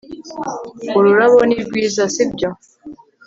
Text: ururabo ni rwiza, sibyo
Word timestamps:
ururabo 0.97 1.39
ni 1.47 1.57
rwiza, 1.65 2.03
sibyo 2.13 2.49